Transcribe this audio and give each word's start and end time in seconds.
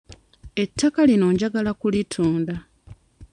Ettaka 0.63 0.99
lino 1.09 1.27
njagala 1.33 1.71
kulitunda. 1.81 2.55